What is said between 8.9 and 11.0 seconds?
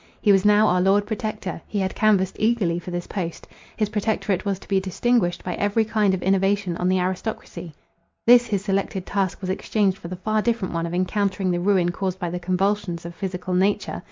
task was exchanged for the far different one of